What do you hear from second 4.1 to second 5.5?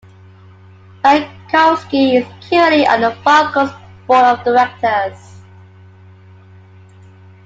of Directors.